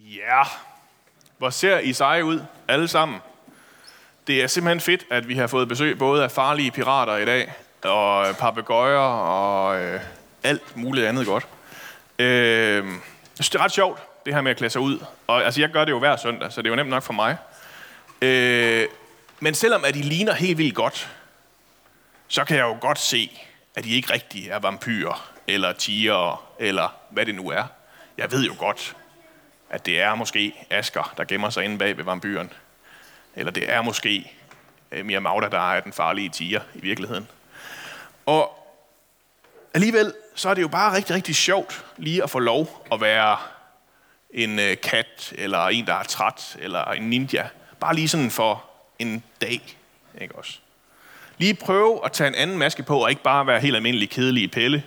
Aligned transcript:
Ja, 0.00 0.42
hvor 1.38 1.50
ser 1.50 1.78
I 1.78 1.92
seje 1.92 2.24
ud, 2.24 2.40
alle 2.68 2.88
sammen. 2.88 3.18
Det 4.26 4.42
er 4.42 4.46
simpelthen 4.46 4.80
fedt, 4.80 5.06
at 5.10 5.28
vi 5.28 5.34
har 5.34 5.46
fået 5.46 5.68
besøg 5.68 5.98
både 5.98 6.24
af 6.24 6.30
farlige 6.30 6.70
pirater 6.70 7.16
i 7.16 7.24
dag, 7.24 7.52
og 7.84 8.28
øh, 8.28 8.34
papegøjer 8.34 8.98
og 8.98 9.80
øh, 9.80 10.00
alt 10.42 10.76
muligt 10.76 11.06
andet 11.06 11.26
godt. 11.26 11.46
Øh, 12.18 12.26
jeg 12.86 13.00
synes, 13.34 13.50
det 13.50 13.58
er 13.58 13.64
ret 13.64 13.72
sjovt, 13.72 14.02
det 14.26 14.34
her 14.34 14.40
med 14.40 14.50
at 14.50 14.56
klæde 14.56 14.70
sig 14.70 14.80
ud. 14.80 15.04
Og 15.26 15.44
altså, 15.44 15.60
jeg 15.60 15.70
gør 15.70 15.84
det 15.84 15.92
jo 15.92 15.98
hver 15.98 16.16
søndag, 16.16 16.52
så 16.52 16.62
det 16.62 16.66
er 16.66 16.70
jo 16.70 16.76
nemt 16.76 16.90
nok 16.90 17.02
for 17.02 17.12
mig. 17.12 17.36
Øh, 18.22 18.86
men 19.40 19.54
selvom 19.54 19.84
at 19.84 19.96
I 19.96 20.02
ligner 20.02 20.34
helt 20.34 20.58
vildt 20.58 20.74
godt, 20.74 21.10
så 22.28 22.44
kan 22.44 22.56
jeg 22.56 22.64
jo 22.64 22.76
godt 22.80 22.98
se, 22.98 23.40
at 23.76 23.84
de 23.84 23.90
ikke 23.90 24.12
rigtig 24.12 24.48
er 24.48 24.58
vampyrer, 24.58 25.30
eller 25.46 25.72
tiger, 25.72 26.54
eller 26.58 26.94
hvad 27.10 27.26
det 27.26 27.34
nu 27.34 27.50
er. 27.50 27.64
Jeg 28.18 28.30
ved 28.30 28.44
jo 28.44 28.54
godt, 28.58 28.96
at 29.70 29.86
det 29.86 30.00
er 30.00 30.14
måske 30.14 30.66
Asker, 30.70 31.14
der 31.16 31.24
gemmer 31.24 31.50
sig 31.50 31.64
inde 31.64 31.78
bag 31.78 31.96
ved 31.96 32.04
vampyren. 32.04 32.52
Eller 33.36 33.52
det 33.52 33.72
er 33.72 33.82
måske 33.82 34.32
øh, 34.92 35.06
Mia 35.06 35.20
Magda, 35.20 35.48
der 35.48 35.72
er 35.72 35.80
den 35.80 35.92
farlige 35.92 36.28
tiger 36.28 36.60
i 36.74 36.80
virkeligheden. 36.80 37.28
Og 38.26 38.58
alligevel, 39.74 40.14
så 40.34 40.48
er 40.48 40.54
det 40.54 40.62
jo 40.62 40.68
bare 40.68 40.96
rigtig, 40.96 41.16
rigtig 41.16 41.36
sjovt 41.36 41.84
lige 41.96 42.22
at 42.22 42.30
få 42.30 42.38
lov 42.38 42.86
at 42.92 43.00
være 43.00 43.36
en 44.30 44.58
øh, 44.58 44.76
kat, 44.76 45.32
eller 45.38 45.66
en, 45.66 45.86
der 45.86 45.94
er 45.94 46.02
træt, 46.02 46.56
eller 46.58 46.84
en 46.84 47.02
ninja. 47.02 47.48
Bare 47.80 47.94
lige 47.94 48.08
sådan 48.08 48.30
for 48.30 48.64
en 48.98 49.22
dag, 49.40 49.76
ikke 50.20 50.34
også? 50.34 50.58
Lige 51.38 51.54
prøve 51.54 52.04
at 52.04 52.12
tage 52.12 52.28
en 52.28 52.34
anden 52.34 52.58
maske 52.58 52.82
på, 52.82 52.98
og 53.02 53.10
ikke 53.10 53.22
bare 53.22 53.46
være 53.46 53.60
helt 53.60 53.76
almindelig 53.76 54.10
kedelig 54.10 54.50
pelle, 54.50 54.84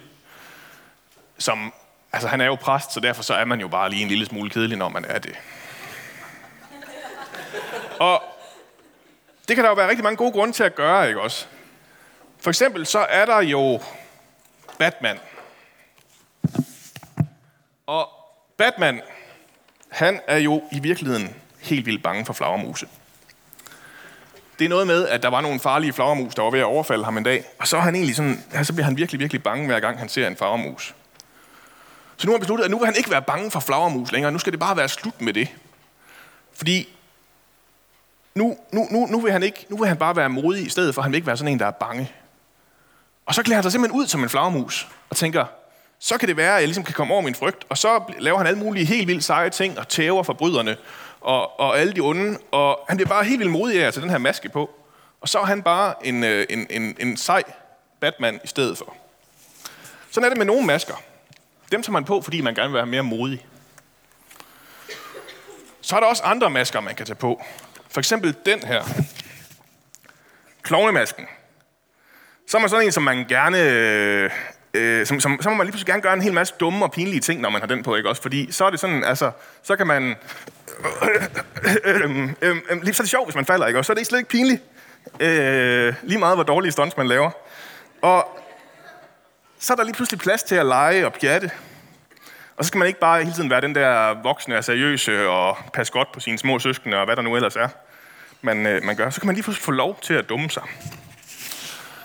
som, 1.38 1.74
altså 2.14 2.28
han 2.28 2.42
er 2.42 2.46
jo 2.46 2.56
præst, 2.56 2.94
så 2.94 3.00
derfor 3.00 3.24
så 3.24 3.34
er 3.34 3.46
man 3.46 3.60
jo 3.60 3.68
bare 3.68 3.90
lige 3.90 4.02
en 4.02 4.08
lille 4.08 4.26
smule 4.26 4.50
kedelig, 4.50 4.78
når 4.78 4.90
man 4.90 5.06
er 5.06 5.20
det. 5.20 5.36
Og 8.00 8.24
det 9.48 9.56
kan 9.56 9.64
der 9.64 9.70
jo 9.70 9.76
være 9.76 9.90
rigtig 9.90 10.04
mange 10.04 10.18
gode 10.18 10.32
grunde 10.32 10.54
til 10.54 10.64
at 10.64 10.76
gøre, 10.76 11.08
ikke 11.08 11.22
også? 11.22 11.46
For 12.40 12.50
eksempel 12.50 12.86
så 12.86 13.00
er 13.00 13.26
der 13.26 13.42
jo 13.42 13.82
Batman. 14.80 15.20
Og 17.88 18.10
Batman, 18.58 19.02
han 19.90 20.22
er 20.28 20.38
jo 20.38 20.64
i 20.72 20.80
virkeligheden 20.80 21.36
helt 21.60 21.86
vildt 21.86 22.04
bange 22.04 22.26
for 22.26 22.34
flagermuse. 22.34 22.88
Det 24.60 24.66
er 24.66 24.70
noget 24.70 24.88
med, 24.88 25.08
at 25.08 25.24
der 25.24 25.30
var 25.30 25.42
nogle 25.42 25.60
farlige 25.60 25.94
flagermus, 25.94 26.36
der 26.36 26.42
var 26.42 26.50
ved 26.50 26.60
at 26.60 26.66
overfalde 26.66 27.06
ham 27.06 27.18
en 27.18 27.24
dag, 27.24 27.44
og 27.60 27.68
så, 27.68 27.78
er 27.78 27.82
han 27.82 27.96
egentlig 27.96 28.16
sådan, 28.16 28.44
ja, 28.54 28.64
så 28.64 28.74
bliver 28.74 28.86
han 28.86 28.98
virkelig, 28.98 29.20
virkelig 29.20 29.44
bange, 29.44 29.66
hver 29.66 29.80
gang 29.80 30.00
han 30.00 30.10
ser 30.10 30.28
en 30.28 30.38
flagermus. 30.38 30.96
Så 32.22 32.28
nu 32.28 32.32
har 32.32 32.38
han 32.38 32.40
besluttet, 32.40 32.66
at 32.66 32.72
nu 32.72 32.78
vil 32.78 32.86
han 32.86 32.96
ikke 32.96 33.12
være 33.12 33.22
bange 33.22 33.52
for 33.52 33.60
flagermus 33.60 34.12
længere. 34.12 34.32
Nu 34.32 34.40
skal 34.40 34.52
det 34.52 34.60
bare 34.60 34.78
være 34.78 34.90
slut 34.90 35.22
med 35.22 35.34
det. 35.34 35.48
Fordi 36.54 36.90
nu, 38.36 38.58
nu, 38.72 38.88
nu, 38.92 39.06
nu, 39.06 39.20
vil 39.20 39.32
han 39.32 39.44
ikke, 39.44 39.66
nu 39.70 39.78
vil 39.78 39.88
han 39.88 39.98
bare 39.98 40.16
være 40.16 40.30
modig, 40.30 40.66
i 40.66 40.70
stedet 40.70 40.96
for 40.96 41.02
han 41.02 41.12
vil 41.12 41.16
ikke 41.16 41.28
være 41.28 41.38
sådan 41.38 41.54
en, 41.54 41.60
der 41.60 41.66
er 41.66 41.72
bange. 41.72 42.12
Og 43.26 43.36
så 43.36 43.44
klæder 43.44 43.56
han 43.56 43.64
sig 43.64 43.72
simpelthen 43.72 44.02
ud 44.02 44.08
som 44.08 44.24
en 44.24 44.30
flagermus, 44.30 44.88
og 45.10 45.18
tænker, 45.18 45.46
så 46.00 46.18
kan 46.18 46.28
det 46.28 46.38
være, 46.38 46.54
at 46.54 46.60
jeg 46.60 46.68
ligesom 46.68 46.84
kan 46.84 46.94
komme 46.94 47.14
over 47.14 47.22
min 47.22 47.36
frygt. 47.36 47.66
Og 47.70 47.78
så 47.78 48.04
laver 48.20 48.38
han 48.38 48.48
alle 48.48 48.60
mulige 48.60 48.86
helt 48.86 49.08
vildt 49.08 49.24
seje 49.24 49.50
ting, 49.50 49.80
og 49.80 49.88
tæver 49.88 50.24
forbryderne, 50.24 50.78
og, 51.22 51.60
og 51.60 51.80
alle 51.80 51.94
de 51.94 52.00
onde. 52.00 52.38
Og 52.52 52.80
han 52.88 52.98
bliver 52.98 53.10
bare 53.10 53.24
helt 53.24 53.40
vildt 53.40 53.52
modig 53.52 53.84
af 53.84 53.88
at 53.88 53.94
tage 53.94 54.02
den 54.02 54.10
her 54.10 54.18
maske 54.18 54.50
på. 54.50 54.70
Og 55.22 55.30
så 55.30 55.40
er 55.40 55.46
han 55.46 55.64
bare 55.64 56.08
en, 56.08 56.24
øh, 56.24 56.46
en, 56.50 56.68
en, 56.70 56.98
en 57.00 57.18
sej 57.18 57.44
Batman 58.00 58.40
i 58.44 58.48
stedet 58.48 58.78
for. 58.78 58.96
Sådan 60.12 60.26
er 60.26 60.30
det 60.30 60.38
med 60.38 60.46
nogle 60.46 60.66
masker. 60.66 60.96
Dem 61.72 61.84
tager 61.84 61.92
man 61.92 62.06
på, 62.06 62.22
fordi 62.22 62.42
man 62.42 62.56
gerne 62.56 62.70
vil 62.70 62.78
være 62.78 62.86
mere 62.86 63.04
modig. 63.04 63.46
Så 65.82 65.96
er 65.96 66.00
der 66.00 66.08
også 66.08 66.24
andre 66.24 66.50
masker, 66.50 66.80
man 66.80 66.96
kan 66.96 67.06
tage 67.06 67.16
på. 67.16 67.44
For 67.90 68.00
eksempel 68.00 68.36
den 68.46 68.64
her. 68.64 68.84
Klovnemasken. 70.62 71.26
Så 72.48 72.58
er 72.58 72.62
man 72.62 72.70
sådan 72.70 72.86
en, 72.86 72.92
som 72.92 73.04
man 73.04 73.26
gerne... 73.28 73.60
Øh, 73.60 74.30
øh 74.74 75.06
som, 75.06 75.20
som, 75.20 75.42
så 75.42 75.50
må 75.50 75.56
man 75.56 75.66
lige 75.66 75.72
pludselig 75.72 75.88
gerne 75.88 76.02
gøre 76.02 76.14
en 76.14 76.22
hel 76.22 76.34
masse 76.34 76.54
dumme 76.60 76.86
og 76.86 76.92
pinlige 76.92 77.20
ting, 77.20 77.42
når 77.42 77.50
man 77.50 77.62
har 77.62 77.68
den 77.68 77.84
på, 77.84 77.96
ikke 77.96 78.10
også? 78.10 78.22
Fordi 78.22 78.52
så 78.52 78.66
er 78.66 78.70
det 78.70 78.80
sådan, 78.80 79.04
altså, 79.04 79.32
så 79.64 79.76
kan 79.76 79.88
man... 79.88 80.04
Øh, 80.04 81.24
øh, 81.84 82.30
øh, 82.42 82.58
øh, 82.70 82.94
så 82.94 83.02
er 83.02 83.04
det 83.04 83.10
sjovt, 83.10 83.28
hvis 83.28 83.36
man 83.36 83.46
falder, 83.46 83.68
ikke 83.68 83.80
også? 83.80 83.88
Så 83.88 83.94
er 83.94 83.98
det 83.98 84.08
slet 84.08 84.20
ikke 84.20 84.30
pinligt. 84.30 84.62
Øh, 85.20 85.94
lige 86.04 86.20
meget, 86.20 86.38
hvor 86.38 86.44
dårlige 86.44 86.72
stunts 86.72 86.98
man 86.98 87.08
laver. 87.08 87.32
Og 88.02 88.42
så 89.60 89.74
er 89.74 89.78
der 89.78 89.84
lige 89.84 89.94
pludselig 89.94 90.20
plads 90.20 90.44
til 90.44 90.56
at 90.56 90.66
lege 90.66 91.06
og 91.06 91.14
pjatte. 91.14 91.52
Og 92.62 92.66
så 92.66 92.68
skal 92.68 92.80
man 92.80 92.88
ikke 92.88 93.00
bare 93.00 93.24
hele 93.24 93.34
tiden 93.34 93.50
være 93.50 93.62
den 93.62 93.76
der 93.76 94.22
voksne 94.24 94.58
og 94.58 94.64
seriøse 94.64 95.30
og 95.30 95.58
passe 95.74 95.94
godt 95.94 96.12
på 96.12 96.20
sine 96.20 96.38
små 96.38 96.60
søskende 96.60 96.98
og 96.98 97.06
hvad 97.06 97.16
der 97.16 97.22
nu 97.22 97.36
ellers 97.36 97.56
er, 97.56 97.68
man, 98.42 98.68
øh, 98.68 98.84
man 98.84 98.96
gør. 98.96 99.10
Så 99.10 99.22
kan 99.22 99.28
man 99.28 99.36
lige 99.36 99.44
pludselig 99.44 99.64
få 99.64 99.72
lov 99.72 100.00
til 100.02 100.14
at 100.14 100.30
dumme 100.30 100.50
sig. 100.50 100.64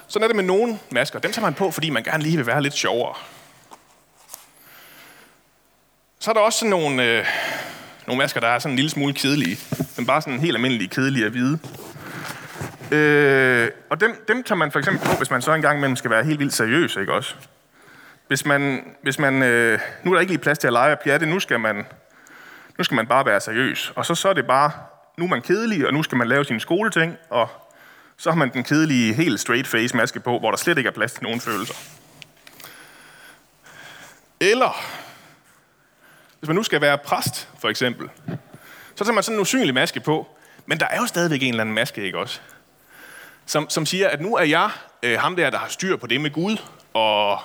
Sådan 0.08 0.24
er 0.24 0.26
det 0.26 0.36
med 0.36 0.44
nogle 0.44 0.78
masker. 0.90 1.18
Dem 1.18 1.32
tager 1.32 1.46
man 1.46 1.54
på, 1.54 1.70
fordi 1.70 1.90
man 1.90 2.02
gerne 2.02 2.22
lige 2.22 2.36
vil 2.36 2.46
være 2.46 2.62
lidt 2.62 2.74
sjovere. 2.74 3.14
Så 6.18 6.30
er 6.30 6.34
der 6.34 6.40
også 6.40 6.58
sådan 6.58 6.70
nogle, 6.70 7.04
øh, 7.04 7.26
nogle 8.06 8.18
masker, 8.22 8.40
der 8.40 8.48
er 8.48 8.58
sådan 8.58 8.72
en 8.72 8.76
lille 8.76 8.90
smule 8.90 9.14
kedelige. 9.14 9.58
Men 9.96 10.06
bare 10.06 10.22
sådan 10.22 10.40
helt 10.40 10.56
almindelige, 10.56 10.88
kedelige 10.88 11.26
at 11.26 11.32
hvide. 11.32 11.58
Øh, 12.90 13.70
og 13.90 14.00
dem, 14.00 14.24
dem 14.28 14.42
tager 14.42 14.56
man 14.56 14.72
for 14.72 14.78
eksempel 14.78 15.08
på, 15.08 15.16
hvis 15.16 15.30
man 15.30 15.42
så 15.42 15.52
engang 15.52 15.78
imellem 15.78 15.96
skal 15.96 16.10
være 16.10 16.24
helt 16.24 16.38
vildt 16.38 16.54
seriøs, 16.54 16.96
ikke 16.96 17.12
også? 17.12 17.34
Hvis 18.28 18.44
man, 18.44 18.84
hvis 19.02 19.18
man 19.18 19.42
øh, 19.42 19.80
nu 20.02 20.10
er 20.10 20.14
der 20.14 20.20
ikke 20.20 20.32
lige 20.32 20.42
plads 20.42 20.58
til 20.58 20.66
at 20.66 20.72
lege 20.72 20.92
og 20.92 20.98
pjatte, 21.04 21.26
nu 21.26 21.40
skal 21.40 21.60
man, 21.60 21.86
nu 22.78 22.84
skal 22.84 22.94
man 22.94 23.06
bare 23.06 23.26
være 23.26 23.40
seriøs. 23.40 23.92
Og 23.96 24.06
så, 24.06 24.14
så 24.14 24.28
er 24.28 24.32
det 24.32 24.46
bare, 24.46 24.70
nu 25.18 25.24
er 25.24 25.28
man 25.28 25.42
kedelig, 25.42 25.86
og 25.86 25.94
nu 25.94 26.02
skal 26.02 26.18
man 26.18 26.28
lave 26.28 26.44
sine 26.44 26.60
skoleting, 26.60 27.16
og 27.30 27.48
så 28.16 28.30
har 28.30 28.36
man 28.36 28.52
den 28.52 28.64
kedelige, 28.64 29.14
helt 29.14 29.40
straight 29.40 29.66
face 29.66 29.96
maske 29.96 30.20
på, 30.20 30.38
hvor 30.38 30.50
der 30.50 30.58
slet 30.58 30.78
ikke 30.78 30.88
er 30.88 30.92
plads 30.92 31.12
til 31.12 31.22
nogen 31.22 31.40
følelser. 31.40 31.74
Eller, 34.40 34.84
hvis 36.38 36.48
man 36.48 36.56
nu 36.56 36.62
skal 36.62 36.80
være 36.80 36.98
præst, 36.98 37.48
for 37.60 37.68
eksempel, 37.68 38.10
så 38.94 39.04
tager 39.04 39.12
man 39.12 39.22
sådan 39.22 39.36
en 39.36 39.40
usynlig 39.40 39.74
maske 39.74 40.00
på, 40.00 40.28
men 40.66 40.80
der 40.80 40.86
er 40.86 41.00
jo 41.00 41.06
stadigvæk 41.06 41.42
en 41.42 41.48
eller 41.48 41.60
anden 41.60 41.74
maske, 41.74 42.02
ikke 42.02 42.18
også? 42.18 42.40
Som, 43.46 43.70
som 43.70 43.86
siger, 43.86 44.08
at 44.08 44.20
nu 44.20 44.36
er 44.36 44.44
jeg 44.44 44.70
øh, 45.02 45.20
ham 45.20 45.36
der, 45.36 45.50
der 45.50 45.58
har 45.58 45.68
styr 45.68 45.96
på 45.96 46.06
det 46.06 46.20
med 46.20 46.30
Gud, 46.30 46.56
og 46.94 47.40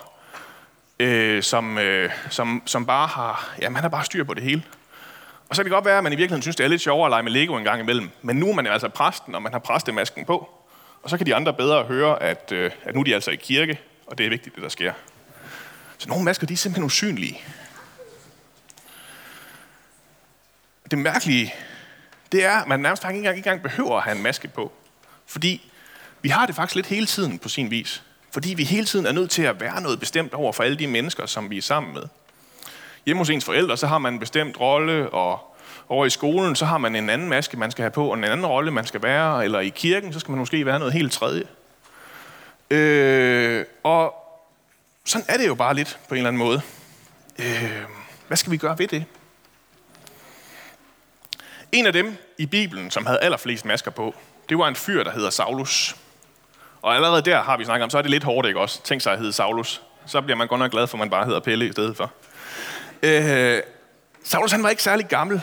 øh, 1.02 1.44
som, 1.44 1.78
øh, 1.78 2.12
som, 2.30 2.64
som 2.66 2.86
bare 2.86 3.08
har, 3.08 3.56
ja, 3.62 3.70
man 3.70 3.82
har 3.82 3.90
bare 3.90 4.06
styr 4.06 4.24
på 4.24 4.34
det 4.34 4.44
hele. 4.44 4.64
Og 5.50 5.56
så 5.56 5.64
kan 5.64 5.66
det 5.66 5.76
godt 5.76 5.86
være, 5.86 5.98
at 5.98 6.04
man 6.04 6.14
i 6.14 6.16
virkeligheden 6.16 6.42
synes, 6.42 6.56
det 6.56 6.64
er 6.64 6.68
lidt 6.68 6.82
sjovere 6.82 7.06
at 7.06 7.12
lege 7.12 7.24
med 7.24 7.32
Lego 7.32 7.58
en 7.58 7.64
gang 7.64 7.82
imellem. 7.82 8.10
Men 8.22 8.36
nu 8.36 8.50
er 8.50 8.54
man 8.54 8.68
altså 8.68 8.90
præsten, 8.90 9.36
og 9.36 9.42
man 9.42 9.52
har 9.52 9.60
præstemasken 9.60 10.26
på. 10.26 10.50
Og 11.04 11.10
så 11.10 11.18
kan 11.18 11.26
de 11.26 11.36
andre 11.36 11.54
bedre 11.54 11.84
høre, 11.84 12.24
at, 12.24 12.52
øh, 12.52 12.72
at 12.84 12.94
nu 12.96 13.00
er 13.00 13.04
de 13.04 13.14
altså 13.14 13.32
i 13.32 13.36
kirke, 13.36 13.80
og 14.08 14.18
det 14.18 14.26
er 14.26 14.30
vigtigt, 14.30 14.56
det 14.56 14.64
der 14.64 14.70
sker. 14.70 14.94
Så 15.98 16.10
nogle 16.10 16.24
masker, 16.24 16.48
de 16.48 16.54
er 16.54 16.58
simpelthen 16.58 16.86
usynlige. 16.86 17.42
Det 20.92 21.00
mærkelige, 21.00 21.54
det 22.32 22.46
er, 22.46 22.56
at 22.56 22.68
man 22.68 22.80
nærmest 22.80 23.04
ikke 23.04 23.18
engang, 23.18 23.38
ikke 23.38 23.50
engang 23.50 23.64
behøver 23.64 23.98
at 23.98 24.04
have 24.04 24.16
en 24.16 24.24
maske 24.24 24.48
på. 24.48 24.72
Fordi 25.26 25.72
vi 26.22 26.30
har 26.30 26.46
det 26.46 26.56
faktisk 26.56 26.76
lidt 26.76 26.88
hele 26.88 27.06
tiden 27.06 27.40
på 27.40 27.50
sin 27.50 27.72
vis. 27.72 28.04
Fordi 28.32 28.54
vi 28.54 28.64
hele 28.64 28.86
tiden 28.86 29.06
er 29.06 29.12
nødt 29.12 29.32
til 29.32 29.42
at 29.42 29.60
være 29.60 29.82
noget 29.82 30.00
bestemt 30.00 30.34
over 30.34 30.54
for 30.54 30.64
alle 30.64 30.78
de 30.78 30.88
mennesker, 30.88 31.26
som 31.26 31.50
vi 31.50 31.58
er 31.58 31.62
sammen 31.62 31.94
med. 31.94 32.04
Hjemme 33.06 33.20
hos 33.20 33.30
ens 33.30 33.46
forældre, 33.46 33.78
så 33.78 33.88
har 33.88 33.98
man 33.98 34.14
en 34.14 34.20
bestemt 34.20 34.60
rolle, 34.60 35.10
og 35.10 35.56
over 35.90 36.06
i 36.06 36.10
skolen, 36.10 36.56
så 36.56 36.66
har 36.66 36.78
man 36.78 36.96
en 36.96 37.10
anden 37.10 37.30
maske, 37.30 37.58
man 37.58 37.72
skal 37.72 37.84
have 37.84 37.92
på, 37.92 38.08
og 38.08 38.18
en 38.18 38.24
anden 38.24 38.46
rolle, 38.46 38.72
man 38.72 38.86
skal 38.86 39.04
være, 39.04 39.44
eller 39.44 39.60
i 39.60 39.70
kirken, 39.70 40.14
så 40.14 40.20
skal 40.20 40.32
man 40.32 40.40
måske 40.40 40.66
være 40.66 40.80
noget 40.80 40.94
helt 40.94 41.12
tredje. 41.12 41.44
Øh, 42.72 43.66
og 43.84 44.14
sådan 45.06 45.26
er 45.30 45.38
det 45.38 45.48
jo 45.48 45.56
bare 45.56 45.74
lidt 45.74 46.00
på 46.10 46.16
en 46.16 46.18
eller 46.18 46.28
anden 46.28 46.40
måde. 46.40 46.62
Øh, 47.40 47.82
hvad 48.28 48.38
skal 48.38 48.52
vi 48.52 48.58
gøre 48.58 48.80
ved 48.80 48.88
det? 48.88 49.06
En 51.72 51.86
af 51.86 51.94
dem 51.94 52.18
i 52.38 52.46
Bibelen, 52.46 52.92
som 52.92 53.06
havde 53.06 53.20
allerflest 53.20 53.66
masker 53.66 53.92
på, 53.92 54.16
det 54.50 54.58
var 54.58 54.68
en 54.68 54.76
fyr, 54.76 55.04
der 55.04 55.12
hedder 55.12 55.30
Saulus. 55.30 55.96
Og 56.82 56.96
allerede 56.96 57.22
der 57.22 57.42
har 57.42 57.58
vi 57.58 57.66
snakket 57.66 57.84
om, 57.84 57.90
så 57.90 57.98
er 57.98 58.02
det 58.02 58.12
lidt 58.12 58.24
hårdt, 58.24 58.48
ikke 58.48 58.60
også? 58.60 58.84
Tænk 58.84 59.02
sig 59.02 59.14
at 59.14 59.20
hedde 59.20 59.34
Saulus. 59.34 59.82
Så 60.06 60.22
bliver 60.22 60.38
man 60.38 60.48
godt 60.48 60.60
nok 60.60 60.72
glad 60.72 60.88
for, 60.88 60.98
at 60.98 61.00
man 61.00 61.10
bare 61.10 61.26
hedder 61.26 61.40
Pelle 61.40 61.68
i 61.68 61.72
stedet 61.72 61.98
for. 61.98 62.12
Øh, 63.04 63.62
Saulus 64.24 64.52
han 64.52 64.64
var 64.64 64.70
ikke 64.70 64.84
særlig 64.84 65.06
gammel, 65.06 65.42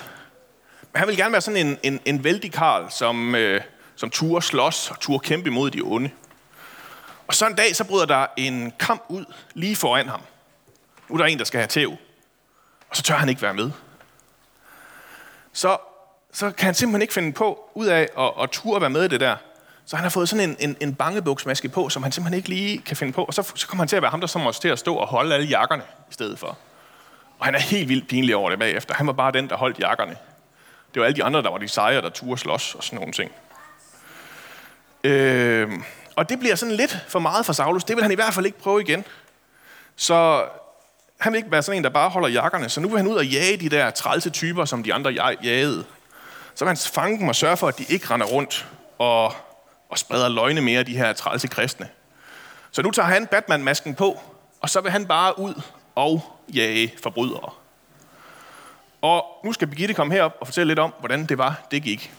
men 0.93 0.99
han 0.99 1.07
ville 1.07 1.23
gerne 1.23 1.33
være 1.33 1.41
sådan 1.41 1.67
en, 1.67 1.79
en, 1.83 2.01
en 2.05 2.25
vældig 2.25 2.53
karl, 2.53 2.91
som, 2.91 3.35
øh, 3.35 3.61
som 3.97 4.11
turde 4.11 4.45
slås 4.45 4.91
og 4.91 5.01
turde 5.01 5.19
kæmpe 5.19 5.49
imod 5.49 5.71
de 5.71 5.81
onde. 5.81 6.11
Og 7.27 7.35
så 7.35 7.47
en 7.47 7.55
dag, 7.55 7.77
så 7.77 7.85
bryder 7.85 8.07
der 8.07 8.27
en 8.37 8.73
kamp 8.79 9.05
ud 9.09 9.25
lige 9.55 9.77
foran 9.77 10.09
ham. 10.09 10.21
Nu 11.09 11.15
er 11.15 11.19
der 11.19 11.25
en, 11.25 11.39
der 11.39 11.45
skal 11.45 11.59
have 11.61 11.69
tæv. 11.69 11.97
Og 12.91 12.97
så 12.97 13.03
tør 13.03 13.15
han 13.15 13.29
ikke 13.29 13.43
være 13.43 13.55
med. 13.55 13.71
Så, 15.53 15.77
så 16.33 16.51
kan 16.51 16.65
han 16.65 16.75
simpelthen 16.75 17.03
ikke 17.03 17.15
finde 17.15 17.33
på 17.33 17.71
ud 17.75 17.87
af 17.87 18.09
at, 18.19 18.33
at 18.43 18.51
turde 18.51 18.81
være 18.81 18.91
med 18.91 19.05
i 19.05 19.09
det 19.09 19.21
der. 19.21 19.37
Så 19.89 19.97
han 19.97 20.03
har 20.03 20.11
fået 20.11 20.29
sådan 20.29 20.51
en, 20.51 20.57
en, 20.59 20.77
en 20.81 20.95
bangebuksmaske 20.95 21.69
på, 21.69 21.89
som 21.89 22.03
han 22.03 22.13
simpelthen 22.13 22.37
ikke 22.37 22.49
lige 22.49 22.79
kan 22.79 22.97
finde 22.97 23.13
på. 23.13 23.25
Og 23.25 23.35
så, 23.35 23.53
så 23.55 23.67
kommer 23.67 23.83
han 23.83 23.89
til 23.89 23.97
at 23.97 24.03
være 24.03 24.11
ham, 24.11 24.21
der 24.21 24.27
som 24.27 24.47
også 24.47 24.61
til 24.61 24.69
at 24.69 24.79
stå 24.79 24.95
og 24.95 25.07
holde 25.07 25.35
alle 25.35 25.47
jakkerne 25.47 25.83
i 26.11 26.13
stedet 26.13 26.39
for. 26.39 26.59
Og 27.39 27.45
han 27.45 27.55
er 27.55 27.59
helt 27.59 27.89
vildt 27.89 28.09
pinlig 28.09 28.37
over 28.37 28.51
det 28.51 28.59
bagefter. 28.59 28.95
Han 28.95 29.07
var 29.07 29.13
bare 29.13 29.33
den, 29.33 29.49
der 29.49 29.57
holdt 29.57 29.79
jakkerne. 29.79 30.17
Det 30.95 31.01
var 31.01 31.07
alle 31.07 31.17
de 31.17 31.25
andre, 31.25 31.43
der 31.43 31.51
var 31.51 31.59
de 31.59 31.69
sejere, 31.69 32.03
der 32.03 32.09
turde 32.09 32.41
slås 32.41 32.75
og 32.75 32.85
sådan 32.85 32.99
nogle 32.99 33.13
ting. 33.13 33.33
Øh, 35.05 35.71
og 36.17 36.29
det 36.29 36.39
bliver 36.39 36.55
sådan 36.55 36.75
lidt 36.75 36.99
for 37.09 37.19
meget 37.19 37.47
for 37.47 37.53
Saulus. 37.53 37.85
Det 37.85 37.97
vil 37.97 38.03
han 38.03 38.13
i 38.13 38.15
hvert 38.15 38.35
fald 38.35 38.47
ikke 38.47 38.59
prøve 38.59 38.81
igen. 38.81 39.05
Så 39.97 40.45
han 41.21 41.33
vil 41.33 41.39
ikke 41.39 41.51
være 41.51 41.63
sådan 41.63 41.77
en, 41.77 41.85
der 41.85 41.91
bare 41.91 42.11
holder 42.11 42.29
jakkerne. 42.29 42.69
Så 42.69 42.81
nu 42.81 42.89
vil 42.89 42.99
han 42.99 43.07
ud 43.07 43.17
og 43.17 43.27
jage 43.27 43.57
de 43.57 43.69
der 43.69 43.91
trælse 43.91 44.31
typer, 44.31 44.65
som 44.65 44.83
de 44.83 44.95
andre 44.95 45.37
jagede. 45.43 45.85
Så 46.55 46.65
vil 46.65 46.69
han 46.69 46.77
fange 46.77 47.19
dem 47.19 47.29
og 47.29 47.37
sørge 47.37 47.57
for, 47.57 47.69
at 47.69 47.79
de 47.79 47.85
ikke 47.89 48.07
render 48.11 48.27
rundt 48.27 48.67
og, 48.99 49.35
og 49.89 49.99
spreder 49.99 50.29
løgne 50.29 50.61
mere 50.61 50.79
af 50.79 50.87
de 50.87 50.97
her 50.97 51.13
trælse 51.13 51.49
kristne. 51.49 51.89
Så 52.71 52.83
nu 52.83 52.91
tager 52.91 53.09
han 53.09 53.27
Batman-masken 53.27 53.95
på, 53.95 54.21
og 54.61 54.71
så 54.71 54.81
vil 54.81 54.91
han 54.91 55.07
bare 55.07 55.39
ud 55.39 55.63
og 55.95 56.23
jage 56.55 56.93
forbrydere. 57.03 57.51
Og 59.03 59.25
nu 59.45 59.53
skal 59.53 59.69
Birgitte 59.69 59.95
komme 59.95 60.15
herop 60.15 60.37
og 60.41 60.47
fortælle 60.47 60.71
lidt 60.71 60.79
om, 60.79 60.95
hvordan 60.99 61.27
det 61.27 61.39
var, 61.39 61.67
det 61.71 61.83
gik. 61.83 62.13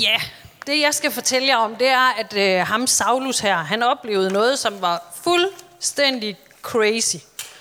Ja, 0.00 0.16
det 0.66 0.80
jeg 0.80 0.94
skal 0.94 1.10
fortælle 1.10 1.48
jer 1.48 1.56
om, 1.56 1.76
det 1.76 1.88
er, 1.88 2.14
at 2.18 2.36
øh, 2.36 2.66
ham 2.66 2.86
Saulus 2.86 3.38
her, 3.38 3.56
han 3.56 3.82
oplevede 3.82 4.32
noget, 4.32 4.58
som 4.58 4.80
var 4.80 5.02
fuldstændig 5.24 6.36
crazy. 6.62 7.16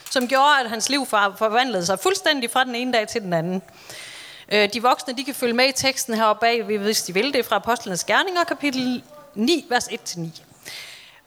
Som 0.10 0.28
gjorde, 0.28 0.60
at 0.60 0.70
hans 0.70 0.90
liv 0.90 1.06
forvandlede 1.06 1.86
sig 1.86 2.00
fuldstændig 2.00 2.52
fra 2.52 2.64
den 2.64 2.76
ene 2.76 2.94
dag 2.94 3.08
til 3.08 3.22
den 3.22 3.34
anden. 3.34 3.62
Øh, 4.52 4.74
de 4.74 4.82
voksne, 4.82 5.18
de 5.18 5.24
kan 5.24 5.36
følge 5.36 5.54
med 5.54 5.70
i 5.70 5.72
teksten 5.72 6.14
heroppe 6.14 6.40
bag, 6.40 6.64
hvis 6.64 7.04
de 7.04 7.14
vil. 7.14 7.34
Det 7.34 7.40
er 7.40 7.44
fra 7.44 7.56
Apostlenes 7.56 8.04
Gerninger, 8.04 8.44
kapitel 8.44 9.04
9, 9.36 9.66
vers 9.70 9.88
1-9. 9.88 10.42